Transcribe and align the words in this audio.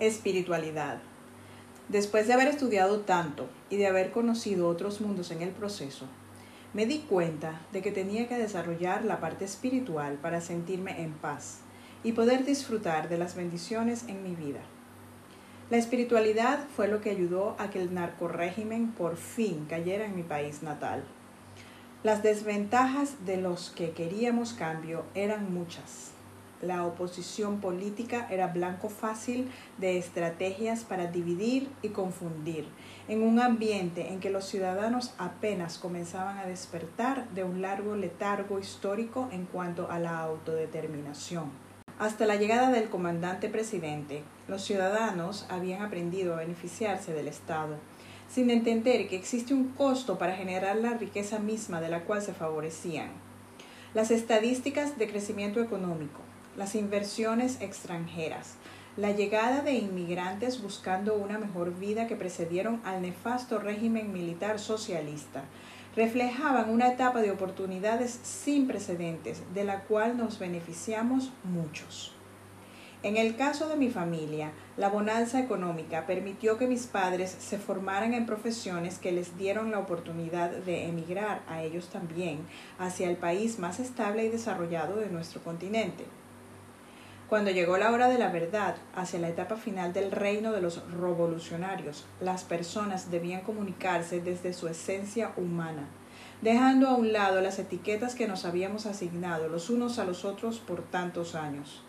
Espiritualidad. 0.00 0.96
Después 1.90 2.26
de 2.26 2.32
haber 2.32 2.48
estudiado 2.48 3.00
tanto 3.00 3.50
y 3.68 3.76
de 3.76 3.86
haber 3.86 4.12
conocido 4.12 4.66
otros 4.66 5.02
mundos 5.02 5.30
en 5.30 5.42
el 5.42 5.50
proceso, 5.50 6.06
me 6.72 6.86
di 6.86 7.00
cuenta 7.00 7.60
de 7.70 7.82
que 7.82 7.92
tenía 7.92 8.26
que 8.26 8.38
desarrollar 8.38 9.04
la 9.04 9.20
parte 9.20 9.44
espiritual 9.44 10.14
para 10.14 10.40
sentirme 10.40 11.02
en 11.02 11.12
paz 11.12 11.58
y 12.02 12.12
poder 12.12 12.46
disfrutar 12.46 13.10
de 13.10 13.18
las 13.18 13.34
bendiciones 13.34 14.04
en 14.08 14.22
mi 14.22 14.34
vida. 14.34 14.60
La 15.68 15.76
espiritualidad 15.76 16.60
fue 16.74 16.88
lo 16.88 17.02
que 17.02 17.10
ayudó 17.10 17.54
a 17.58 17.68
que 17.68 17.82
el 17.82 17.92
narcorégimen 17.92 18.92
por 18.92 19.18
fin 19.18 19.66
cayera 19.68 20.06
en 20.06 20.16
mi 20.16 20.22
país 20.22 20.62
natal. 20.62 21.04
Las 22.04 22.22
desventajas 22.22 23.26
de 23.26 23.36
los 23.36 23.68
que 23.68 23.90
queríamos 23.90 24.54
cambio 24.54 25.04
eran 25.14 25.52
muchas 25.52 26.12
la 26.62 26.84
oposición 26.84 27.60
política 27.60 28.26
era 28.30 28.48
blanco 28.48 28.88
fácil 28.88 29.50
de 29.78 29.98
estrategias 29.98 30.84
para 30.84 31.06
dividir 31.06 31.70
y 31.82 31.88
confundir, 31.88 32.66
en 33.08 33.22
un 33.22 33.40
ambiente 33.40 34.12
en 34.12 34.20
que 34.20 34.30
los 34.30 34.44
ciudadanos 34.44 35.14
apenas 35.18 35.78
comenzaban 35.78 36.38
a 36.38 36.46
despertar 36.46 37.28
de 37.30 37.44
un 37.44 37.62
largo 37.62 37.96
letargo 37.96 38.58
histórico 38.58 39.28
en 39.32 39.46
cuanto 39.46 39.90
a 39.90 39.98
la 39.98 40.20
autodeterminación. 40.20 41.50
Hasta 41.98 42.24
la 42.26 42.36
llegada 42.36 42.70
del 42.70 42.88
comandante 42.88 43.48
presidente, 43.48 44.22
los 44.48 44.62
ciudadanos 44.62 45.46
habían 45.50 45.82
aprendido 45.82 46.34
a 46.34 46.38
beneficiarse 46.38 47.12
del 47.12 47.28
Estado, 47.28 47.76
sin 48.28 48.48
entender 48.50 49.08
que 49.08 49.16
existe 49.16 49.52
un 49.52 49.68
costo 49.70 50.16
para 50.16 50.36
generar 50.36 50.76
la 50.76 50.94
riqueza 50.94 51.38
misma 51.40 51.80
de 51.80 51.88
la 51.88 52.04
cual 52.04 52.22
se 52.22 52.32
favorecían. 52.32 53.08
Las 53.92 54.10
estadísticas 54.10 54.96
de 54.98 55.08
crecimiento 55.08 55.60
económico, 55.60 56.20
las 56.60 56.74
inversiones 56.74 57.56
extranjeras, 57.62 58.56
la 58.98 59.12
llegada 59.12 59.62
de 59.62 59.72
inmigrantes 59.72 60.60
buscando 60.60 61.14
una 61.14 61.38
mejor 61.38 61.74
vida 61.78 62.06
que 62.06 62.16
precedieron 62.16 62.82
al 62.84 63.00
nefasto 63.00 63.58
régimen 63.58 64.12
militar 64.12 64.58
socialista, 64.58 65.44
reflejaban 65.96 66.68
una 66.68 66.88
etapa 66.88 67.22
de 67.22 67.30
oportunidades 67.30 68.20
sin 68.22 68.66
precedentes 68.66 69.42
de 69.54 69.64
la 69.64 69.84
cual 69.84 70.18
nos 70.18 70.38
beneficiamos 70.38 71.32
muchos. 71.44 72.14
En 73.02 73.16
el 73.16 73.36
caso 73.36 73.66
de 73.66 73.76
mi 73.76 73.88
familia, 73.88 74.52
la 74.76 74.90
bonanza 74.90 75.40
económica 75.40 76.04
permitió 76.04 76.58
que 76.58 76.66
mis 76.66 76.86
padres 76.86 77.34
se 77.40 77.56
formaran 77.56 78.12
en 78.12 78.26
profesiones 78.26 78.98
que 78.98 79.12
les 79.12 79.38
dieron 79.38 79.70
la 79.70 79.78
oportunidad 79.78 80.50
de 80.50 80.84
emigrar 80.84 81.40
a 81.48 81.62
ellos 81.62 81.88
también 81.88 82.40
hacia 82.78 83.08
el 83.08 83.16
país 83.16 83.58
más 83.58 83.80
estable 83.80 84.26
y 84.26 84.28
desarrollado 84.28 84.96
de 84.96 85.08
nuestro 85.08 85.42
continente. 85.42 86.04
Cuando 87.30 87.52
llegó 87.52 87.78
la 87.78 87.92
hora 87.92 88.08
de 88.08 88.18
la 88.18 88.32
verdad, 88.32 88.74
hacia 88.92 89.20
la 89.20 89.28
etapa 89.28 89.54
final 89.54 89.92
del 89.92 90.10
reino 90.10 90.50
de 90.50 90.60
los 90.60 90.82
revolucionarios, 90.90 92.04
las 92.20 92.42
personas 92.42 93.12
debían 93.12 93.42
comunicarse 93.42 94.20
desde 94.20 94.52
su 94.52 94.66
esencia 94.66 95.30
humana, 95.36 95.86
dejando 96.42 96.88
a 96.88 96.96
un 96.96 97.12
lado 97.12 97.40
las 97.40 97.60
etiquetas 97.60 98.16
que 98.16 98.26
nos 98.26 98.44
habíamos 98.44 98.86
asignado 98.86 99.48
los 99.48 99.70
unos 99.70 100.00
a 100.00 100.04
los 100.04 100.24
otros 100.24 100.58
por 100.58 100.82
tantos 100.82 101.36
años. 101.36 101.84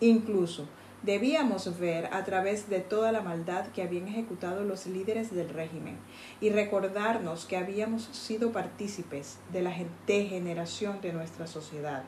Incluso 0.00 0.66
debíamos 1.02 1.78
ver 1.78 2.08
a 2.14 2.24
través 2.24 2.70
de 2.70 2.80
toda 2.80 3.12
la 3.12 3.20
maldad 3.20 3.66
que 3.74 3.82
habían 3.82 4.08
ejecutado 4.08 4.64
los 4.64 4.86
líderes 4.86 5.30
del 5.30 5.50
régimen 5.50 5.98
y 6.40 6.48
recordarnos 6.48 7.44
que 7.44 7.58
habíamos 7.58 8.04
sido 8.04 8.50
partícipes 8.50 9.40
de 9.52 9.60
la 9.60 9.74
degeneración 10.06 11.02
de 11.02 11.12
nuestra 11.12 11.46
sociedad 11.46 12.02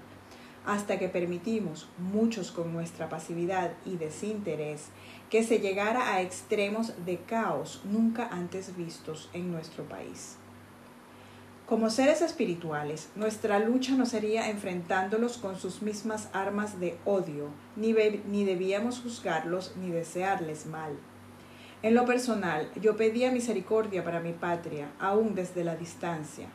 hasta 0.67 0.99
que 0.99 1.09
permitimos, 1.09 1.89
muchos 1.99 2.53
con 2.53 2.73
nuestra 2.73 3.09
pasividad 3.09 3.73
y 3.85 3.97
desinterés, 3.97 4.89
que 5.31 5.43
se 5.43 5.59
llegara 5.59 6.15
a 6.15 6.21
extremos 6.21 6.93
de 7.05 7.19
caos 7.19 7.81
nunca 7.85 8.29
antes 8.29 8.77
vistos 8.77 9.29
en 9.33 9.51
nuestro 9.51 9.85
país. 9.85 10.37
Como 11.67 11.89
seres 11.91 12.21
espirituales, 12.21 13.09
nuestra 13.15 13.59
lucha 13.59 13.95
no 13.95 14.05
sería 14.05 14.51
enfrentándolos 14.51 15.39
con 15.39 15.59
sus 15.59 15.81
mismas 15.81 16.29
armas 16.33 16.79
de 16.81 16.99
odio, 17.05 17.49
ni, 17.77 17.95
ni 18.29 18.45
debíamos 18.45 19.01
juzgarlos 19.01 19.75
ni 19.77 19.91
desearles 19.91 20.67
mal. 20.67 20.99
En 21.83 21.95
lo 21.95 22.05
personal, 22.05 22.71
yo 22.81 22.97
pedía 22.97 23.33
misericordia 23.33 24.05
para 24.05 24.21
mi 24.21 24.33
patria, 24.33 24.93
aún 25.01 25.35
desde 25.35 25.65
la 25.65 25.75
distancia, 25.75 26.49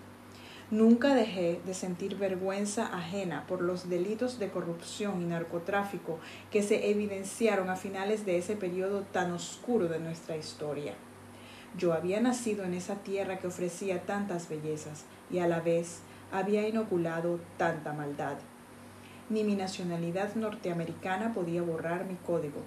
Nunca 0.70 1.16
dejé 1.16 1.62
de 1.66 1.74
sentir 1.74 2.18
vergüenza 2.18 2.88
ajena 2.88 3.46
por 3.48 3.62
los 3.62 3.88
delitos 3.88 4.38
de 4.38 4.50
corrupción 4.50 5.22
y 5.22 5.26
narcotráfico 5.26 6.20
que 6.52 6.62
se 6.62 6.92
evidenciaron 6.92 7.70
a 7.70 7.78
finales 7.78 8.26
de 8.26 8.38
ese 8.38 8.58
periodo 8.58 9.04
tan 9.04 9.32
oscuro 9.32 9.88
de 9.88 10.00
nuestra 10.00 10.36
historia. 10.36 10.94
Yo 11.78 11.94
había 11.94 12.20
nacido 12.20 12.66
en 12.66 12.74
esa 12.74 12.96
tierra 12.96 13.40
que 13.40 13.48
ofrecía 13.48 14.02
tantas 14.02 14.50
bellezas 14.50 15.06
y 15.32 15.40
a 15.40 15.48
la 15.48 15.62
vez 15.62 16.02
había 16.34 16.68
inoculado 16.68 17.40
tanta 17.56 17.94
maldad. 17.94 18.36
Ni 19.30 19.46
mi 19.46 19.56
nacionalidad 19.56 20.36
norteamericana 20.36 21.34
podía 21.34 21.62
borrar 21.62 22.04
mi 22.04 22.16
código. 22.16 22.60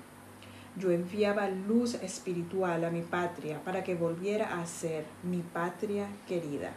Yo 0.75 0.91
enviaba 0.91 1.49
luz 1.49 1.97
espiritual 1.97 2.83
a 2.83 2.91
mi 2.91 3.03
patria 3.03 3.63
para 3.63 3.85
que 3.85 3.95
volviera 3.95 4.59
a 4.59 4.67
ser 4.67 5.05
mi 5.23 5.43
patria 5.43 6.07
querida. 6.27 6.73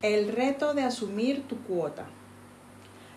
El 0.00 0.28
reto 0.28 0.74
de 0.74 0.82
asumir 0.82 1.48
tu 1.48 1.60
cuota. 1.64 2.06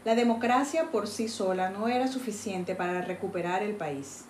La 0.04 0.16
democracia 0.16 0.90
por 0.92 1.08
sí 1.08 1.28
sola 1.28 1.70
no 1.70 1.88
era 1.88 2.08
suficiente 2.08 2.74
para 2.74 3.04
recuperar 3.04 3.62
el 3.62 3.76
país. 3.76 4.26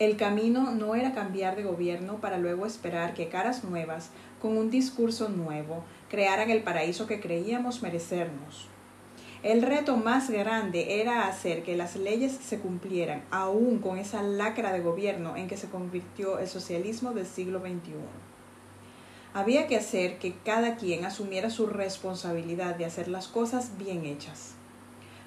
El 0.00 0.16
camino 0.16 0.72
no 0.72 0.96
era 0.96 1.14
cambiar 1.14 1.54
de 1.54 1.62
gobierno 1.62 2.16
para 2.16 2.36
luego 2.36 2.66
esperar 2.66 3.14
que 3.14 3.28
caras 3.28 3.62
nuevas, 3.62 4.10
con 4.42 4.56
un 4.56 4.70
discurso 4.70 5.28
nuevo, 5.28 5.84
crearan 6.10 6.50
el 6.50 6.64
paraíso 6.64 7.06
que 7.06 7.20
creíamos 7.20 7.80
merecernos. 7.80 8.66
El 9.44 9.62
reto 9.62 9.96
más 9.96 10.30
grande 10.30 11.00
era 11.00 11.28
hacer 11.28 11.62
que 11.62 11.76
las 11.76 11.94
leyes 11.94 12.32
se 12.32 12.58
cumplieran, 12.58 13.22
aún 13.30 13.78
con 13.78 13.98
esa 13.98 14.20
lacra 14.20 14.72
de 14.72 14.80
gobierno 14.80 15.36
en 15.36 15.46
que 15.46 15.56
se 15.56 15.68
convirtió 15.68 16.40
el 16.40 16.48
socialismo 16.48 17.12
del 17.12 17.26
siglo 17.26 17.60
XXI. 17.60 18.37
Había 19.34 19.66
que 19.66 19.76
hacer 19.76 20.18
que 20.18 20.34
cada 20.44 20.76
quien 20.76 21.04
asumiera 21.04 21.50
su 21.50 21.66
responsabilidad 21.66 22.76
de 22.76 22.86
hacer 22.86 23.08
las 23.08 23.28
cosas 23.28 23.78
bien 23.78 24.04
hechas. 24.04 24.54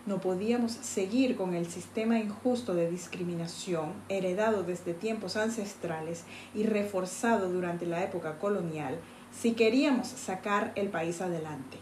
No 0.06 0.19
podíamos 0.19 0.72
seguir 0.72 1.35
con 1.35 1.53
el 1.53 1.67
sistema 1.67 2.19
injusto 2.19 2.73
de 2.73 2.89
discriminación 2.89 3.94
heredado 4.09 4.63
desde 4.63 4.94
tiempos 4.94 5.38
ancestrales 5.38 6.23
y 6.56 6.63
reforzado 6.63 7.51
durante 7.51 7.85
la 7.85 8.03
época 8.03 8.39
colonial 8.39 9.00
si 9.31 9.53
queríamos 9.53 10.07
sacar 10.07 10.72
el 10.75 10.89
país 10.89 11.22
adelante 11.22 11.78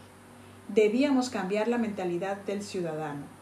debíamos 0.74 1.30
cambiar 1.30 1.68
la 1.68 1.78
mentalidad 1.78 2.36
del 2.38 2.62
ciudadano. 2.62 3.39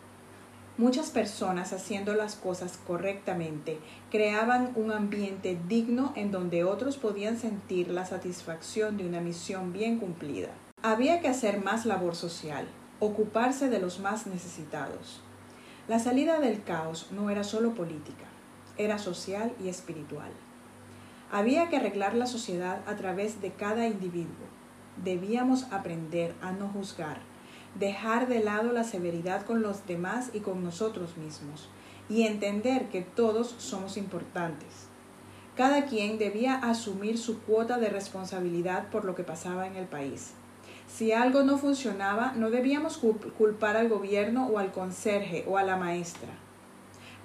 Muchas 0.78 1.10
personas 1.10 1.72
haciendo 1.72 2.14
las 2.14 2.36
cosas 2.36 2.78
correctamente 2.86 3.80
creaban 4.12 4.70
un 4.76 4.92
ambiente 4.92 5.58
digno 5.66 6.12
en 6.14 6.30
donde 6.30 6.62
otros 6.62 6.96
podían 6.98 7.36
sentir 7.36 7.90
la 7.90 8.06
satisfacción 8.06 8.96
de 8.96 9.04
una 9.04 9.20
misión 9.20 9.72
bien 9.72 9.98
cumplida. 9.98 10.50
Había 10.80 11.20
que 11.20 11.26
hacer 11.26 11.60
más 11.60 11.84
labor 11.84 12.14
social, 12.14 12.68
ocuparse 13.00 13.68
de 13.68 13.80
los 13.80 13.98
más 13.98 14.28
necesitados. 14.28 15.20
La 15.88 15.98
salida 15.98 16.38
del 16.38 16.62
caos 16.62 17.08
no 17.10 17.28
era 17.28 17.42
solo 17.42 17.74
política, 17.74 18.26
era 18.76 18.98
social 18.98 19.52
y 19.60 19.70
espiritual. 19.70 20.31
Había 21.32 21.69
que 21.70 21.78
arreglar 21.78 22.14
la 22.14 22.28
sociedad 22.28 22.82
a 22.86 22.94
través 22.94 23.40
de 23.40 23.50
cada 23.50 23.88
individuo, 23.88 24.46
debíamos 25.02 25.64
aprender 25.72 26.36
a 26.40 26.52
no 26.52 26.69
juzgar, 26.69 27.19
dejar 27.75 28.29
de 28.29 28.41
lado 28.41 28.73
la 28.73 28.85
severidad 28.85 29.44
con 29.44 29.62
los 29.62 29.87
demás 29.87 30.31
y 30.32 30.41
con 30.41 30.65
nosotros 30.65 31.17
mismos, 31.17 31.69
y 32.09 32.23
entender 32.23 32.88
que 32.88 33.03
todos 33.03 33.55
somos 33.59 33.97
importantes. 33.97 34.88
Cada 35.56 35.87
quien 35.87 36.19
debía 36.19 36.55
asumir 36.55 37.19
su 37.19 37.41
cuota 37.41 37.79
de 37.79 37.88
responsabilidad 37.88 38.91
por 38.91 39.05
lo 39.05 39.15
que 39.15 39.25
pasaba 39.25 39.67
en 39.67 39.76
el 39.76 39.87
país. 39.87 40.32
Si 40.87 41.12
algo 41.12 41.43
no 41.43 41.59
funcionaba, 41.59 42.32
no 42.37 42.50
debíamos 42.50 42.99
culpar 42.99 43.76
al 43.76 43.88
gobierno 43.88 44.47
o 44.47 44.59
al 44.59 44.73
conserje 44.73 45.44
o 45.47 45.59
a 45.59 45.62
la 45.62 45.76
maestra. 45.76 46.31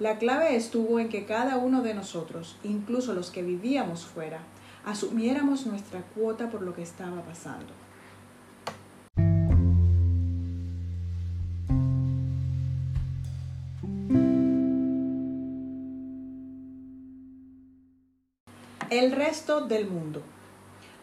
La 0.00 0.18
clave 0.18 0.56
estuvo 0.56 0.98
en 0.98 1.08
que 1.08 1.24
cada 1.24 1.56
uno 1.56 1.80
de 1.80 1.94
nosotros, 1.94 2.58
incluso 2.64 3.14
los 3.14 3.30
que 3.30 3.42
vivíamos 3.42 4.04
fuera, 4.04 4.40
asumiéramos 4.84 5.66
nuestra 5.66 6.02
cuota 6.02 6.50
por 6.50 6.62
lo 6.62 6.74
que 6.74 6.82
estaba 6.82 7.22
pasando. 7.22 7.72
El 18.94 19.10
resto 19.10 19.60
del 19.62 19.88
mundo. 19.90 20.22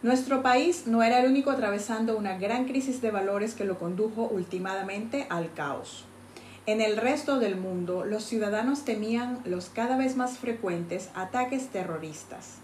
Nuestro 0.01 0.41
país 0.41 0.87
no 0.87 1.03
era 1.03 1.19
el 1.19 1.29
único 1.29 1.51
atravesando 1.51 2.17
una 2.17 2.37
gran 2.37 2.63
crisis 2.63 3.01
de 3.01 3.11
valores 3.11 3.53
que 3.53 3.65
lo 3.65 3.77
condujo 3.77 4.29
últimamente 4.31 5.27
al 5.29 5.53
caos. 5.53 6.05
En 6.65 6.79
el 6.79 6.95
resto 6.95 7.37
del 7.37 7.57
mundo, 7.57 8.05
los 8.05 8.23
ciudadanos 8.23 8.85
temían 8.85 9.39
los 9.43 9.67
cada 9.67 9.97
vez 9.97 10.15
más 10.15 10.37
frecuentes 10.37 11.09
ataques 11.15 11.67
terroristas. 11.67 12.59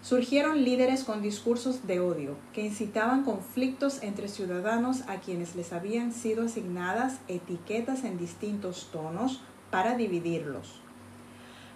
Surgieron 0.00 0.64
líderes 0.64 1.04
con 1.04 1.20
discursos 1.20 1.86
de 1.86 2.00
odio 2.00 2.38
que 2.54 2.62
incitaban 2.64 3.22
conflictos 3.22 4.02
entre 4.02 4.28
ciudadanos 4.28 5.02
a 5.08 5.16
quienes 5.16 5.56
les 5.56 5.74
habían 5.74 6.10
sido 6.10 6.46
asignadas 6.46 7.18
etiquetas 7.28 8.02
en 8.02 8.16
distintos 8.16 8.88
tonos 8.90 9.42
para 9.70 9.94
dividirlos. 9.94 10.80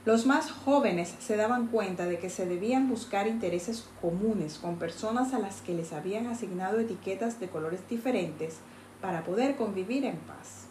Los 0.04 0.26
más 0.26 0.50
jóvenes 0.50 1.14
se 1.18 1.36
daban 1.36 1.66
cuenta 1.66 2.06
de 2.06 2.18
que 2.18 2.30
se 2.30 2.46
debían 2.46 2.88
buscar 2.88 3.26
intereses 3.26 3.84
comunes 4.00 4.58
con 4.58 4.78
personas 4.78 5.34
a 5.34 5.38
las 5.38 5.60
que 5.60 5.74
les 5.74 5.92
habían 5.92 6.26
asignado 6.28 6.78
etiquetas 6.78 7.40
de 7.40 7.48
colores 7.48 7.80
diferentes 7.88 8.58
para 9.00 9.24
poder 9.24 9.56
convivir 9.56 10.04
en 10.04 10.16
paz. 10.16 10.66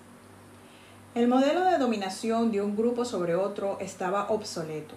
El 1.13 1.27
modelo 1.27 1.61
de 1.63 1.77
dominación 1.77 2.51
de 2.51 2.61
un 2.61 2.75
grupo 2.75 3.03
sobre 3.05 3.35
otro 3.35 3.77
estaba 3.79 4.29
obsoleto. 4.29 4.95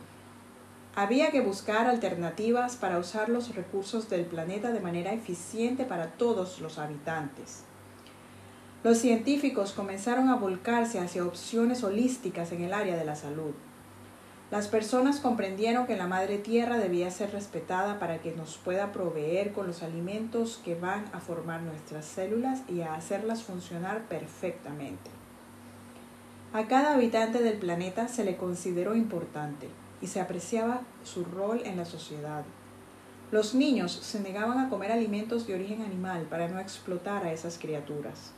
Había 0.95 1.31
que 1.31 1.41
buscar 1.41 1.87
alternativas 1.87 2.77
para 2.77 2.99
usar 2.99 3.29
los 3.29 3.55
recursos 3.55 4.11
del 4.11 4.27
planeta 4.27 4.73
de 4.73 4.81
manera 4.81 5.13
eficiente 5.13 5.85
para 5.85 6.09
todos 6.09 6.61
los 6.61 6.79
habitantes. 6.79 7.63
Los 8.83 8.99
científicos 8.99 9.73
comenzaron 9.73 10.29
a 10.29 10.37
volcarse 10.37 10.99
hacia 10.99 11.25
opciones 11.25 11.85
holísticas 11.85 12.53
en 12.53 12.65
el 12.65 12.73
área 12.73 12.97
de 12.97 13.05
la 13.05 13.15
salud. 13.17 13.53
Las 14.51 14.67
personas 14.67 15.21
comprendieron 15.21 15.87
que 15.87 15.97
la 15.97 16.09
madre 16.09 16.37
tierra 16.37 16.77
debía 16.77 17.13
ser 17.13 17.31
respetada 17.31 18.01
para 18.01 18.19
que 18.19 18.33
nos 18.33 18.57
pueda 18.59 18.91
proveer 18.91 19.53
con 19.53 19.69
los 19.69 19.85
alimentos 19.85 20.61
que 20.65 20.75
van 20.75 21.05
a 21.13 21.21
formar 21.21 21.63
nuestras 21.63 22.05
células 22.05 22.63
y 22.69 22.81
a 22.81 22.95
hacerlas 22.95 23.45
funcionar 23.45 24.09
perfectamente. 24.09 25.11
A 26.53 26.67
cada 26.67 26.95
habitante 26.95 27.41
del 27.45 27.59
planeta 27.59 28.09
se 28.09 28.25
le 28.25 28.37
consideró 28.37 28.97
importante 28.97 29.69
y 30.03 30.09
se 30.09 30.21
apreciaba 30.21 30.81
su 31.05 31.25
rol 31.25 31.63
en 31.65 31.77
la 31.77 31.85
sociedad. 31.85 32.43
Los 33.31 33.55
niños 33.55 33.93
se 33.93 34.19
negaban 34.19 34.59
a 34.59 34.69
comer 34.69 34.91
alimentos 34.91 35.47
de 35.47 35.55
origen 35.55 35.83
animal 35.83 36.27
para 36.29 36.49
no 36.49 36.59
explotar 36.59 37.25
a 37.25 37.33
esas 37.33 37.57
criaturas. 37.57 38.33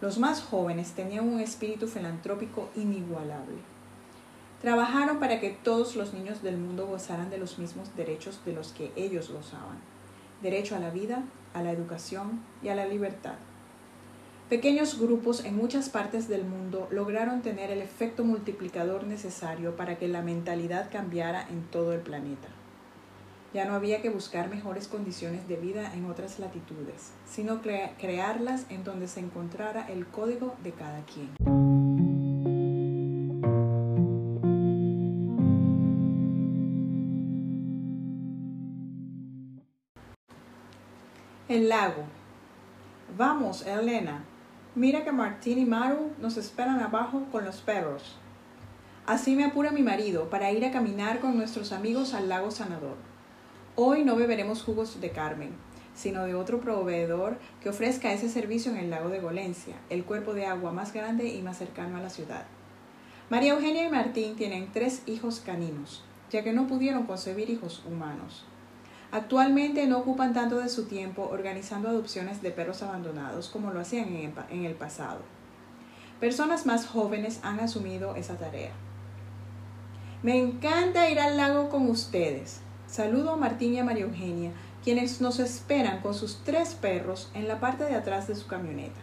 Los 0.00 0.16
más 0.20 0.42
jóvenes 0.42 0.92
tenían 0.92 1.28
un 1.28 1.40
espíritu 1.40 1.88
filantrópico 1.88 2.70
inigualable. 2.76 3.79
Trabajaron 4.60 5.18
para 5.18 5.40
que 5.40 5.50
todos 5.50 5.96
los 5.96 6.12
niños 6.12 6.42
del 6.42 6.58
mundo 6.58 6.86
gozaran 6.86 7.30
de 7.30 7.38
los 7.38 7.58
mismos 7.58 7.96
derechos 7.96 8.44
de 8.44 8.52
los 8.52 8.72
que 8.72 8.92
ellos 8.94 9.30
gozaban. 9.30 9.78
Derecho 10.42 10.76
a 10.76 10.78
la 10.78 10.90
vida, 10.90 11.22
a 11.54 11.62
la 11.62 11.72
educación 11.72 12.40
y 12.62 12.68
a 12.68 12.74
la 12.74 12.86
libertad. 12.86 13.36
Pequeños 14.50 14.98
grupos 15.00 15.44
en 15.44 15.56
muchas 15.56 15.88
partes 15.88 16.28
del 16.28 16.44
mundo 16.44 16.88
lograron 16.90 17.40
tener 17.40 17.70
el 17.70 17.80
efecto 17.80 18.24
multiplicador 18.24 19.04
necesario 19.04 19.76
para 19.76 19.96
que 19.96 20.08
la 20.08 20.22
mentalidad 20.22 20.90
cambiara 20.90 21.46
en 21.48 21.62
todo 21.62 21.94
el 21.94 22.00
planeta. 22.00 22.48
Ya 23.54 23.64
no 23.64 23.74
había 23.74 24.02
que 24.02 24.10
buscar 24.10 24.50
mejores 24.50 24.88
condiciones 24.88 25.48
de 25.48 25.56
vida 25.56 25.94
en 25.94 26.04
otras 26.04 26.38
latitudes, 26.38 27.12
sino 27.26 27.62
crearlas 27.62 28.66
en 28.68 28.84
donde 28.84 29.08
se 29.08 29.20
encontrara 29.20 29.88
el 29.88 30.06
código 30.06 30.54
de 30.62 30.72
cada 30.72 31.02
quien. 31.04 31.69
Lago. 41.70 42.02
Vamos, 43.16 43.64
Elena. 43.64 44.24
Mira 44.74 45.04
que 45.04 45.12
Martín 45.12 45.56
y 45.56 45.64
Maru 45.64 46.10
nos 46.20 46.36
esperan 46.36 46.80
abajo 46.80 47.22
con 47.30 47.44
los 47.44 47.60
perros. 47.60 48.16
Así 49.06 49.36
me 49.36 49.44
apura 49.44 49.70
mi 49.70 49.80
marido 49.80 50.30
para 50.30 50.50
ir 50.50 50.64
a 50.64 50.72
caminar 50.72 51.20
con 51.20 51.36
nuestros 51.36 51.70
amigos 51.70 52.12
al 52.12 52.28
lago 52.28 52.50
Sanador. 52.50 52.96
Hoy 53.76 54.02
no 54.02 54.16
beberemos 54.16 54.64
jugos 54.64 55.00
de 55.00 55.10
Carmen, 55.10 55.52
sino 55.94 56.24
de 56.24 56.34
otro 56.34 56.60
proveedor 56.60 57.38
que 57.62 57.68
ofrezca 57.68 58.12
ese 58.12 58.28
servicio 58.28 58.72
en 58.72 58.78
el 58.78 58.90
lago 58.90 59.08
de 59.08 59.20
Golencia, 59.20 59.76
el 59.90 60.04
cuerpo 60.04 60.34
de 60.34 60.46
agua 60.46 60.72
más 60.72 60.92
grande 60.92 61.28
y 61.28 61.40
más 61.40 61.58
cercano 61.58 61.98
a 61.98 62.02
la 62.02 62.10
ciudad. 62.10 62.46
María 63.28 63.52
Eugenia 63.52 63.86
y 63.86 63.90
Martín 63.90 64.34
tienen 64.34 64.72
tres 64.72 65.02
hijos 65.06 65.38
caninos, 65.38 66.02
ya 66.32 66.42
que 66.42 66.52
no 66.52 66.66
pudieron 66.66 67.06
concebir 67.06 67.48
hijos 67.48 67.84
humanos. 67.86 68.44
Actualmente 69.12 69.86
no 69.86 69.98
ocupan 69.98 70.32
tanto 70.32 70.58
de 70.58 70.68
su 70.68 70.84
tiempo 70.86 71.28
organizando 71.32 71.88
adopciones 71.88 72.42
de 72.42 72.52
perros 72.52 72.82
abandonados 72.82 73.48
como 73.48 73.72
lo 73.72 73.80
hacían 73.80 74.08
en 74.50 74.64
el 74.64 74.74
pasado. 74.74 75.20
Personas 76.20 76.64
más 76.64 76.86
jóvenes 76.86 77.40
han 77.42 77.58
asumido 77.58 78.14
esa 78.14 78.36
tarea. 78.36 78.72
Me 80.22 80.38
encanta 80.38 81.10
ir 81.10 81.18
al 81.18 81.36
lago 81.36 81.70
con 81.70 81.88
ustedes. 81.88 82.60
Saludo 82.86 83.30
a 83.32 83.36
Martín 83.36 83.74
y 83.74 83.78
a 83.78 83.84
María 83.84 84.04
Eugenia, 84.04 84.52
quienes 84.84 85.20
nos 85.20 85.40
esperan 85.40 86.02
con 86.02 86.14
sus 86.14 86.44
tres 86.44 86.74
perros 86.74 87.30
en 87.34 87.48
la 87.48 87.58
parte 87.58 87.84
de 87.84 87.94
atrás 87.94 88.28
de 88.28 88.36
su 88.36 88.46
camioneta. 88.46 89.00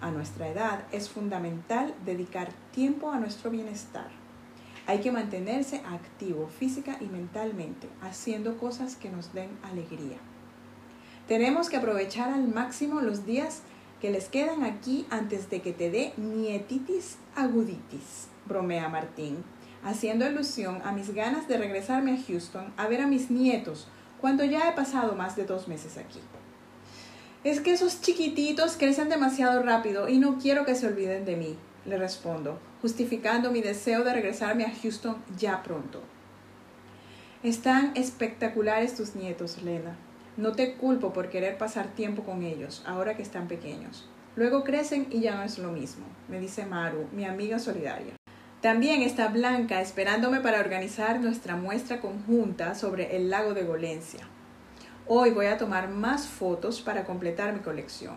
A 0.00 0.10
nuestra 0.10 0.48
edad 0.48 0.84
es 0.92 1.08
fundamental 1.08 1.94
dedicar 2.04 2.50
tiempo 2.72 3.10
a 3.10 3.18
nuestro 3.18 3.50
bienestar. 3.50 4.17
Hay 4.88 5.00
que 5.00 5.12
mantenerse 5.12 5.82
activo 5.84 6.48
física 6.48 6.96
y 6.98 7.04
mentalmente, 7.04 7.90
haciendo 8.00 8.56
cosas 8.56 8.96
que 8.96 9.10
nos 9.10 9.34
den 9.34 9.50
alegría. 9.62 10.16
Tenemos 11.28 11.68
que 11.68 11.76
aprovechar 11.76 12.32
al 12.32 12.48
máximo 12.48 13.02
los 13.02 13.26
días 13.26 13.60
que 14.00 14.10
les 14.10 14.30
quedan 14.30 14.62
aquí 14.62 15.06
antes 15.10 15.50
de 15.50 15.60
que 15.60 15.74
te 15.74 15.90
dé 15.90 16.14
nietitis 16.16 17.18
aguditis, 17.36 18.28
bromea 18.46 18.88
Martín, 18.88 19.44
haciendo 19.84 20.24
alusión 20.24 20.80
a 20.82 20.92
mis 20.92 21.12
ganas 21.12 21.48
de 21.48 21.58
regresarme 21.58 22.14
a 22.14 22.22
Houston 22.26 22.72
a 22.78 22.88
ver 22.88 23.02
a 23.02 23.06
mis 23.06 23.30
nietos 23.30 23.88
cuando 24.22 24.42
ya 24.42 24.70
he 24.70 24.72
pasado 24.72 25.14
más 25.16 25.36
de 25.36 25.44
dos 25.44 25.68
meses 25.68 25.98
aquí. 25.98 26.20
Es 27.44 27.60
que 27.60 27.72
esos 27.72 28.00
chiquititos 28.00 28.78
crecen 28.78 29.10
demasiado 29.10 29.62
rápido 29.62 30.08
y 30.08 30.16
no 30.16 30.38
quiero 30.38 30.64
que 30.64 30.74
se 30.74 30.86
olviden 30.86 31.26
de 31.26 31.36
mí, 31.36 31.58
le 31.88 31.98
respondo, 31.98 32.58
justificando 32.82 33.50
mi 33.50 33.60
deseo 33.60 34.04
de 34.04 34.12
regresarme 34.12 34.64
a 34.64 34.72
Houston 34.82 35.16
ya 35.36 35.62
pronto. 35.62 36.02
Están 37.42 37.92
espectaculares 37.94 38.94
tus 38.94 39.14
nietos, 39.14 39.62
Lena. 39.62 39.96
No 40.36 40.52
te 40.52 40.74
culpo 40.74 41.12
por 41.12 41.30
querer 41.30 41.58
pasar 41.58 41.88
tiempo 41.88 42.22
con 42.22 42.42
ellos, 42.42 42.82
ahora 42.86 43.16
que 43.16 43.22
están 43.22 43.48
pequeños. 43.48 44.08
Luego 44.36 44.62
crecen 44.62 45.08
y 45.10 45.20
ya 45.20 45.34
no 45.34 45.42
es 45.42 45.58
lo 45.58 45.72
mismo, 45.72 46.06
me 46.28 46.38
dice 46.38 46.64
Maru, 46.64 47.08
mi 47.12 47.24
amiga 47.24 47.58
solidaria. 47.58 48.14
También 48.60 49.02
está 49.02 49.28
Blanca 49.28 49.80
esperándome 49.80 50.40
para 50.40 50.60
organizar 50.60 51.20
nuestra 51.20 51.56
muestra 51.56 52.00
conjunta 52.00 52.74
sobre 52.74 53.16
el 53.16 53.30
lago 53.30 53.54
de 53.54 53.62
Golencia. 53.62 54.28
Hoy 55.06 55.30
voy 55.30 55.46
a 55.46 55.58
tomar 55.58 55.88
más 55.88 56.26
fotos 56.26 56.80
para 56.80 57.04
completar 57.04 57.52
mi 57.52 57.60
colección. 57.60 58.16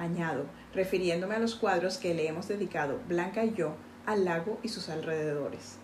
Añado, 0.00 0.46
refiriéndome 0.74 1.34
a 1.34 1.38
los 1.38 1.54
cuadros 1.54 1.98
que 1.98 2.14
le 2.14 2.26
hemos 2.26 2.48
dedicado 2.48 2.98
Blanca 3.06 3.44
y 3.44 3.52
yo 3.52 3.74
al 4.06 4.24
lago 4.24 4.58
y 4.62 4.68
sus 4.70 4.88
alrededores. 4.88 5.76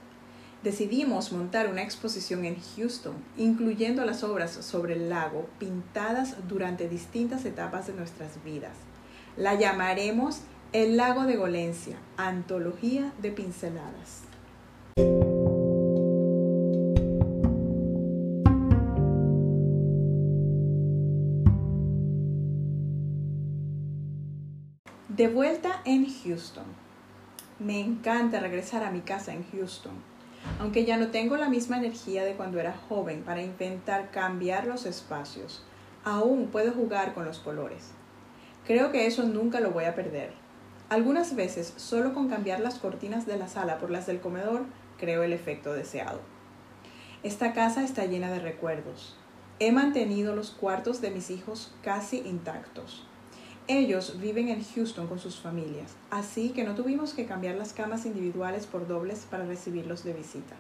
Decidimos 0.63 1.33
montar 1.33 1.69
una 1.69 1.83
exposición 1.83 2.47
en 2.47 2.57
Houston, 2.77 3.15
incluyendo 3.37 4.07
las 4.07 4.25
obras 4.25 4.53
sobre 4.53 4.95
el 4.95 5.11
lago 5.11 5.47
pintadas 5.59 6.35
durante 6.49 6.89
distintas 6.89 7.45
etapas 7.45 7.89
de 7.89 7.93
nuestras 7.93 8.43
vidas. 8.43 8.73
La 9.37 9.55
llamaremos 9.55 10.41
El 10.73 10.97
lago 10.97 11.25
de 11.25 11.37
Golencia, 11.37 11.99
antología 12.17 13.13
de 13.21 13.33
pinceladas. 13.33 14.23
De 25.17 25.29
vuelta 25.29 25.81
en 25.87 26.07
Houston. 26.13 26.67
Me 27.59 27.81
encanta 27.81 28.39
regresar 28.39 28.83
a 28.83 28.91
mi 28.91 29.01
casa 29.01 29.33
en 29.33 29.47
Houston, 29.51 29.95
aunque 30.61 30.85
ya 30.85 30.99
no 30.99 31.09
tengo 31.09 31.39
la 31.39 31.49
misma 31.49 31.79
energía 31.79 32.23
de 32.23 32.35
cuando 32.35 32.61
era 32.61 32.77
joven 32.87 33.23
para 33.23 33.41
intentar 33.41 34.11
cambiar 34.11 34.67
los 34.67 34.85
espacios. 34.85 35.65
Aún 36.05 36.49
puedo 36.49 36.71
jugar 36.73 37.15
con 37.15 37.25
los 37.25 37.39
colores. 37.39 37.93
Creo 38.67 38.93
que 38.93 39.07
eso 39.07 39.23
nunca 39.23 39.61
lo 39.61 39.71
voy 39.71 39.85
a 39.85 39.95
perder. 39.95 40.33
Algunas 40.91 41.35
veces, 41.35 41.73
solo 41.79 42.13
con 42.13 42.29
cambiar 42.29 42.61
las 42.61 42.79
cortinas 42.79 43.25
de 43.25 43.39
la 43.39 43.49
sala 43.49 43.79
por 43.79 43.89
las 43.91 44.07
del 44.07 44.21
comedor, 44.21 44.67
creo 44.99 45.23
el 45.23 45.33
efecto 45.33 45.73
deseado. 45.73 46.21
Esta 47.23 47.55
casa 47.55 47.85
está 47.85 48.05
llena 48.05 48.31
de 48.31 48.41
recuerdos. 48.41 49.17
He 49.61 49.73
mantenido 49.73 50.37
los 50.37 50.51
cuartos 50.51 51.01
de 51.01 51.11
mis 51.11 51.31
hijos 51.31 51.73
casi 51.83 52.19
intactos. 52.19 53.07
Ellos 53.69 54.21
viven 54.21 54.49
en 54.49 54.63
Houston 54.63 55.09
con 55.09 55.19
sus 55.19 55.41
familias, 55.41 55.97
así 56.11 56.51
que 56.51 56.63
no 56.63 56.77
tuvimos 56.77 57.15
que 57.15 57.27
cambiar 57.27 57.57
las 57.57 57.73
camas 57.73 58.07
individuales 58.07 58.65
por 58.65 58.87
dobles 58.87 59.27
para 59.29 59.45
recibirlos 59.45 60.05
de 60.05 60.13
visita. 60.13 60.55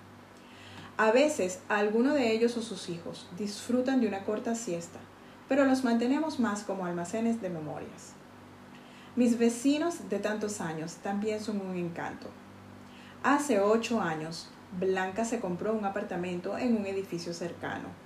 A 0.96 1.12
veces, 1.12 1.60
alguno 1.68 2.14
de 2.14 2.32
ellos 2.32 2.56
o 2.56 2.62
sus 2.62 2.88
hijos 2.88 3.28
disfrutan 3.38 4.00
de 4.00 4.08
una 4.08 4.24
corta 4.24 4.56
siesta, 4.56 4.98
pero 5.48 5.66
los 5.66 5.84
mantenemos 5.84 6.40
más 6.40 6.64
como 6.64 6.84
almacenes 6.84 7.40
de 7.40 7.48
memorias. 7.48 8.14
Mis 9.14 9.38
vecinos 9.38 10.08
de 10.08 10.18
tantos 10.18 10.60
años 10.60 10.96
también 10.96 11.40
son 11.40 11.60
un 11.60 11.76
encanto. 11.76 12.26
Hace 13.22 13.60
ocho 13.60 14.00
años, 14.00 14.48
Blanca 14.80 15.24
se 15.24 15.38
compró 15.38 15.74
un 15.74 15.84
apartamento 15.84 16.58
en 16.58 16.76
un 16.76 16.86
edificio 16.86 17.32
cercano. 17.32 18.05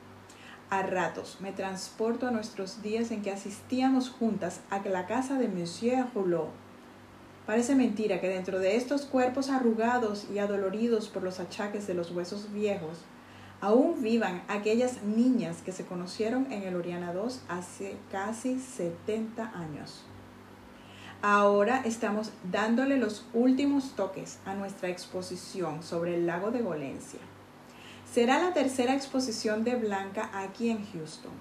A 0.71 0.83
ratos 0.83 1.39
me 1.41 1.51
transporto 1.51 2.29
a 2.29 2.31
nuestros 2.31 2.81
días 2.81 3.11
en 3.11 3.23
que 3.23 3.33
asistíamos 3.33 4.09
juntas 4.09 4.61
a 4.71 4.79
la 4.79 5.07
casa 5.07 5.37
de 5.37 5.49
Monsieur 5.49 6.07
Rouleau. 6.15 6.47
Parece 7.45 7.75
mentira 7.75 8.21
que 8.21 8.29
dentro 8.29 8.61
de 8.61 8.77
estos 8.77 9.03
cuerpos 9.03 9.51
arrugados 9.51 10.29
y 10.33 10.39
adoloridos 10.39 11.09
por 11.09 11.25
los 11.25 11.41
achaques 11.41 11.89
de 11.89 11.95
los 11.95 12.13
huesos 12.13 12.53
viejos, 12.53 12.99
aún 13.61 14.01
vivan 14.01 14.45
aquellas 14.47 15.03
niñas 15.03 15.61
que 15.61 15.73
se 15.73 15.85
conocieron 15.85 16.53
en 16.53 16.63
el 16.63 16.77
Oriana 16.77 17.13
II 17.13 17.35
hace 17.49 17.97
casi 18.13 18.61
70 18.61 19.51
años. 19.53 20.05
Ahora 21.21 21.83
estamos 21.85 22.31
dándole 22.49 22.97
los 22.97 23.27
últimos 23.35 23.97
toques 23.97 24.39
a 24.47 24.55
nuestra 24.55 24.89
exposición 24.89 25.83
sobre 25.83 26.15
el 26.15 26.29
lago 26.29 26.53
de 26.53 26.63
Golencia. 26.63 27.21
Será 28.13 28.43
la 28.43 28.53
tercera 28.53 28.95
exposición 28.95 29.63
de 29.65 29.77
Blanca 29.77 30.31
aquí 30.33 30.71
en 30.71 30.85
Houston. 30.93 31.33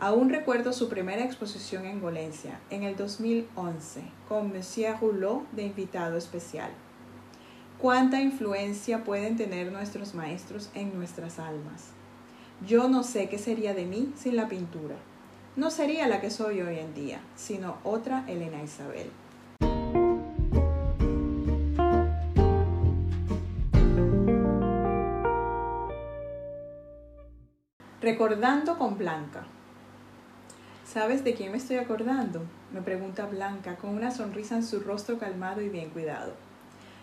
Aún 0.00 0.28
recuerdo 0.28 0.72
su 0.72 0.88
primera 0.88 1.24
exposición 1.24 1.86
en 1.86 2.00
Golencia, 2.00 2.60
en 2.70 2.82
el 2.82 2.96
2011, 2.96 4.02
con 4.28 4.52
Monsieur 4.52 4.98
Rouleau 5.00 5.46
de 5.52 5.62
invitado 5.64 6.16
especial. 6.16 6.70
¿Cuánta 7.78 8.20
influencia 8.20 9.04
pueden 9.04 9.36
tener 9.36 9.72
nuestros 9.72 10.14
maestros 10.14 10.70
en 10.74 10.94
nuestras 10.94 11.38
almas? 11.38 11.90
Yo 12.66 12.88
no 12.88 13.02
sé 13.02 13.28
qué 13.28 13.38
sería 13.38 13.72
de 13.74 13.86
mí 13.86 14.12
sin 14.16 14.36
la 14.36 14.48
pintura 14.48 14.96
no 15.56 15.70
sería 15.70 16.08
la 16.08 16.20
que 16.20 16.30
soy 16.30 16.62
hoy 16.62 16.80
en 16.80 16.94
día, 16.94 17.20
sino 17.36 17.76
otra 17.84 18.24
Elena 18.26 18.60
Isabel. 18.62 19.08
Recordando 28.04 28.76
con 28.76 28.98
Blanca. 28.98 29.46
¿Sabes 30.84 31.24
de 31.24 31.32
quién 31.32 31.52
me 31.52 31.56
estoy 31.56 31.76
acordando? 31.76 32.42
Me 32.70 32.82
pregunta 32.82 33.24
Blanca 33.24 33.76
con 33.76 33.96
una 33.96 34.10
sonrisa 34.10 34.56
en 34.56 34.62
su 34.62 34.80
rostro 34.80 35.18
calmado 35.18 35.62
y 35.62 35.70
bien 35.70 35.88
cuidado. 35.88 36.34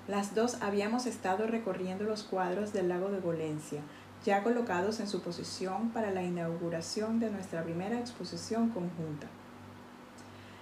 Las 0.07 0.35
dos 0.35 0.61
habíamos 0.61 1.07
estado 1.07 1.47
recorriendo 1.47 2.03
los 2.03 2.21
cuadros 2.21 2.71
del 2.71 2.87
lago 2.87 3.09
de 3.09 3.19
Golencia, 3.19 3.81
ya 4.23 4.43
colocados 4.43 4.99
en 4.99 5.07
su 5.07 5.23
posición 5.23 5.89
para 5.89 6.11
la 6.11 6.21
inauguración 6.21 7.19
de 7.19 7.31
nuestra 7.31 7.63
primera 7.63 7.97
exposición 7.97 8.69
conjunta. 8.69 9.25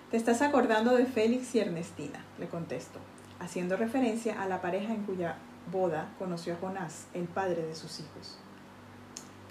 Te 0.10 0.15
estás 0.15 0.41
acordando 0.41 0.96
de 0.96 1.05
Félix 1.05 1.53
y 1.55 1.60
Ernestina, 1.60 2.24
le 2.39 2.48
contesto, 2.48 3.00
haciendo 3.41 3.75
referencia 3.75 4.41
a 4.41 4.48
la 4.48 4.62
pareja 4.62 4.93
en 4.93 5.03
cuya 5.03 5.36
boda 5.69 6.13
conoció 6.17 6.53
a 6.53 6.58
Jonás, 6.62 7.08
el 7.13 7.25
padre 7.25 7.63
de 7.63 7.75
sus 7.75 8.00
hijos. 8.00 8.39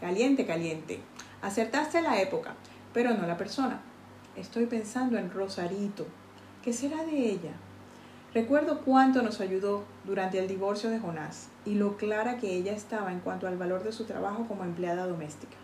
Caliente, 0.00 0.46
caliente. 0.46 1.00
Acertaste 1.42 2.00
la 2.02 2.20
época, 2.20 2.54
pero 2.94 3.14
no 3.14 3.26
la 3.26 3.36
persona. 3.36 3.80
Estoy 4.36 4.66
pensando 4.66 5.18
en 5.18 5.32
Rosarito. 5.32 6.06
¿Qué 6.62 6.72
será 6.72 7.04
de 7.04 7.30
ella? 7.30 7.52
Recuerdo 8.32 8.82
cuánto 8.82 9.22
nos 9.22 9.40
ayudó 9.40 9.84
durante 10.04 10.38
el 10.38 10.46
divorcio 10.46 10.90
de 10.90 11.00
Jonás 11.00 11.48
y 11.64 11.74
lo 11.74 11.96
clara 11.96 12.36
que 12.36 12.54
ella 12.54 12.72
estaba 12.72 13.10
en 13.10 13.18
cuanto 13.18 13.48
al 13.48 13.58
valor 13.58 13.82
de 13.82 13.90
su 13.90 14.04
trabajo 14.04 14.46
como 14.46 14.62
empleada 14.62 15.06
doméstica. 15.06 15.56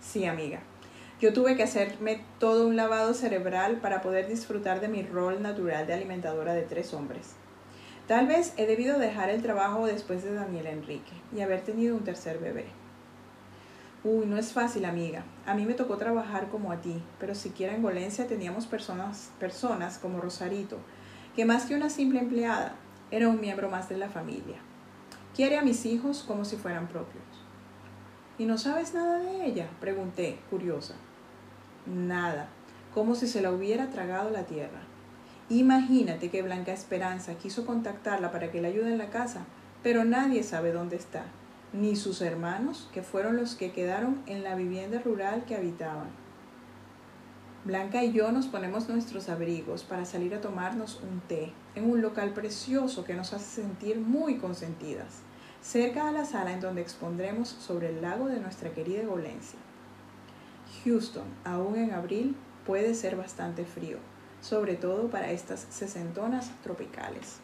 Sí, 0.00 0.24
amiga, 0.24 0.60
yo 1.20 1.32
tuve 1.32 1.56
que 1.56 1.62
hacerme 1.62 2.24
todo 2.40 2.66
un 2.66 2.74
lavado 2.74 3.14
cerebral 3.14 3.76
para 3.76 4.02
poder 4.02 4.26
disfrutar 4.26 4.80
de 4.80 4.88
mi 4.88 5.02
rol 5.02 5.40
natural 5.40 5.86
de 5.86 5.94
alimentadora 5.94 6.54
de 6.54 6.62
tres 6.62 6.92
hombres. 6.94 7.36
Tal 8.08 8.26
vez 8.26 8.54
he 8.56 8.66
debido 8.66 8.98
dejar 8.98 9.30
el 9.30 9.42
trabajo 9.42 9.86
después 9.86 10.24
de 10.24 10.34
Daniel 10.34 10.66
Enrique 10.66 11.12
y 11.36 11.42
haber 11.42 11.60
tenido 11.60 11.94
un 11.94 12.04
tercer 12.04 12.38
bebé. 12.38 12.66
Uy, 14.08 14.24
no 14.24 14.38
es 14.38 14.52
fácil, 14.52 14.84
amiga. 14.84 15.24
A 15.46 15.54
mí 15.54 15.66
me 15.66 15.74
tocó 15.74 15.96
trabajar 15.96 16.48
como 16.48 16.70
a 16.70 16.80
ti, 16.80 17.02
pero 17.18 17.34
siquiera 17.34 17.74
en 17.74 17.82
Golencia 17.82 18.28
teníamos 18.28 18.64
personas, 18.64 19.32
personas 19.40 19.98
como 19.98 20.20
Rosarito, 20.20 20.78
que 21.34 21.44
más 21.44 21.64
que 21.64 21.74
una 21.74 21.90
simple 21.90 22.20
empleada, 22.20 22.76
era 23.10 23.28
un 23.28 23.40
miembro 23.40 23.68
más 23.68 23.88
de 23.88 23.96
la 23.96 24.08
familia. 24.08 24.58
Quiere 25.34 25.58
a 25.58 25.62
mis 25.62 25.84
hijos 25.86 26.22
como 26.24 26.44
si 26.44 26.54
fueran 26.54 26.86
propios. 26.86 27.24
¿Y 28.38 28.44
no 28.44 28.58
sabes 28.58 28.94
nada 28.94 29.18
de 29.18 29.44
ella? 29.44 29.68
Pregunté, 29.80 30.38
curiosa. 30.50 30.94
Nada, 31.84 32.46
como 32.94 33.16
si 33.16 33.26
se 33.26 33.42
la 33.42 33.50
hubiera 33.50 33.90
tragado 33.90 34.30
la 34.30 34.44
tierra. 34.44 34.82
Imagínate 35.48 36.30
que 36.30 36.42
Blanca 36.42 36.72
Esperanza 36.72 37.34
quiso 37.38 37.66
contactarla 37.66 38.30
para 38.30 38.52
que 38.52 38.62
la 38.62 38.68
ayude 38.68 38.92
en 38.92 38.98
la 38.98 39.10
casa, 39.10 39.46
pero 39.82 40.04
nadie 40.04 40.44
sabe 40.44 40.70
dónde 40.70 40.94
está, 40.94 41.24
ni 41.72 41.96
sus 41.96 42.22
hermanos, 42.22 42.88
que 42.92 43.02
fueron 43.02 43.36
los 43.36 43.54
que 43.54 43.72
quedaron 43.72 44.22
en 44.26 44.42
la 44.42 44.54
vivienda 44.54 45.00
rural 45.00 45.44
que 45.44 45.56
habitaban. 45.56 46.08
Blanca 47.64 48.04
y 48.04 48.12
yo 48.12 48.30
nos 48.30 48.46
ponemos 48.46 48.88
nuestros 48.88 49.28
abrigos 49.28 49.82
para 49.82 50.04
salir 50.04 50.34
a 50.34 50.40
tomarnos 50.40 51.00
un 51.02 51.20
té 51.20 51.52
en 51.74 51.90
un 51.90 52.00
local 52.00 52.32
precioso 52.32 53.04
que 53.04 53.14
nos 53.14 53.32
hace 53.32 53.62
sentir 53.62 53.98
muy 53.98 54.38
consentidas, 54.38 55.22
cerca 55.62 56.08
a 56.08 56.12
la 56.12 56.24
sala 56.24 56.52
en 56.52 56.60
donde 56.60 56.82
expondremos 56.82 57.48
sobre 57.48 57.88
el 57.88 58.02
lago 58.02 58.28
de 58.28 58.38
nuestra 58.38 58.70
querida 58.70 59.04
Golencia. 59.04 59.58
Houston, 60.84 61.26
aún 61.44 61.76
en 61.76 61.92
abril, 61.92 62.36
puede 62.64 62.94
ser 62.94 63.16
bastante 63.16 63.64
frío, 63.64 63.98
sobre 64.40 64.76
todo 64.76 65.10
para 65.10 65.32
estas 65.32 65.66
sesentonas 65.70 66.50
tropicales. 66.62 67.40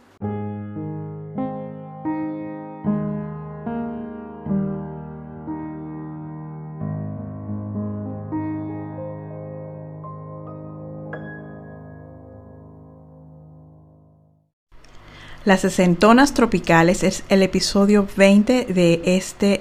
Las 15.45 15.63
sesentonas 15.63 16.35
tropicales 16.35 17.03
es 17.03 17.25
el 17.29 17.43
episodio 17.43 18.07
20 18.17 18.67
de 18.67 19.03
este 19.05 19.61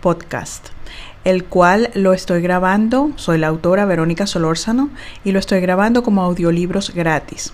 podcast, 0.00 0.68
el 1.24 1.44
cual 1.44 1.90
lo 1.92 2.14
estoy 2.14 2.40
grabando, 2.40 3.10
soy 3.16 3.36
la 3.36 3.48
autora 3.48 3.84
Verónica 3.84 4.26
Solórzano 4.26 4.88
y 5.22 5.32
lo 5.32 5.38
estoy 5.38 5.60
grabando 5.60 6.02
como 6.02 6.22
audiolibros 6.22 6.94
gratis. 6.94 7.52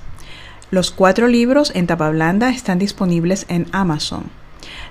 Los 0.70 0.92
cuatro 0.92 1.26
libros 1.26 1.72
en 1.74 1.88
tapa 1.88 2.08
blanda 2.10 2.50
están 2.50 2.78
disponibles 2.78 3.46
en 3.48 3.66
Amazon. 3.72 4.30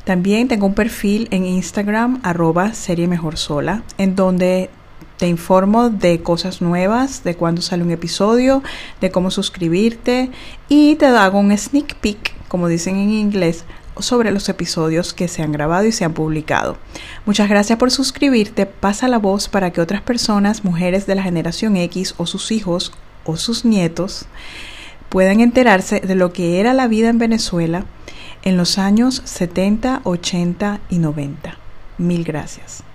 También 0.04 0.50
tengo 0.50 0.66
un 0.66 0.74
perfil 0.74 1.30
en 1.32 1.46
Instagram, 1.46 2.20
arroba 2.24 2.74
serie 2.74 3.08
mejor 3.08 3.38
sola, 3.38 3.84
en 3.98 4.18
donde 4.18 4.70
te 5.16 5.30
informo 5.30 5.90
de 5.90 6.22
cosas 6.22 6.62
nuevas, 6.62 7.24
de 7.24 7.36
cuándo 7.36 7.62
sale 7.62 7.84
un 7.84 7.92
episodio, 7.92 8.64
de 9.00 9.12
cómo 9.12 9.32
suscribirte 9.32 10.30
y 10.68 10.96
te 10.96 11.06
hago 11.06 11.40
un 11.40 11.58
sneak 11.58 11.96
peek 11.96 12.36
como 12.56 12.70
dicen 12.70 12.96
en 12.96 13.10
inglés, 13.10 13.66
sobre 14.00 14.32
los 14.32 14.48
episodios 14.48 15.14
que 15.14 15.28
se 15.28 15.44
han 15.44 15.52
grabado 15.52 15.88
y 15.88 15.92
se 15.92 16.06
han 16.06 16.14
publicado. 16.14 16.78
Muchas 17.26 17.50
gracias 17.50 17.78
por 17.78 17.92
suscribirte. 17.92 18.66
Pasa 18.66 19.10
la 19.10 19.18
voz 19.18 19.50
para 19.50 19.72
que 19.74 19.82
otras 19.82 20.02
personas, 20.02 20.64
mujeres 20.64 21.06
de 21.06 21.16
la 21.16 21.24
generación 21.24 21.76
X 21.76 22.16
o 22.16 22.26
sus 22.26 22.54
hijos 22.54 22.94
o 23.26 23.36
sus 23.36 23.66
nietos, 23.66 24.28
puedan 25.10 25.42
enterarse 25.42 26.00
de 26.00 26.16
lo 26.16 26.32
que 26.32 26.62
era 26.62 26.74
la 26.74 26.88
vida 26.88 27.10
en 27.10 27.18
Venezuela 27.18 27.84
en 28.44 28.56
los 28.56 28.78
años 28.78 29.22
70, 29.26 30.00
80 30.06 30.80
y 30.90 31.00
90. 31.00 31.58
Mil 31.98 32.24
gracias. 32.24 32.86